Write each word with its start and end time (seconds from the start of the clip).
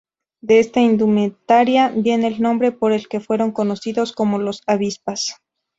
De 0.41 0.57
esta 0.57 0.79
indumentaria 0.79 1.89
viene 1.89 2.25
el 2.25 2.41
nombre 2.41 2.71
por 2.71 2.91
el 2.91 3.07
que 3.07 3.19
fueron 3.19 3.51
conocidos, 3.51 4.13
como 4.13 4.39
""los 4.39 4.63
avispas"". 4.65 5.35